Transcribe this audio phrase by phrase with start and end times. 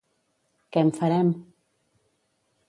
[0.77, 1.29] Què en farem?